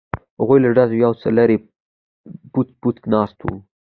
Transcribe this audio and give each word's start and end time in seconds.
هغوی 0.39 0.59
له 0.63 0.69
ډزو 0.75 0.95
یو 1.03 1.11
څه 1.21 1.27
لرې 1.37 1.57
بوڅ 2.51 2.67
بوڅ 2.81 2.97
ناست 3.13 3.37
وو. 3.41 3.55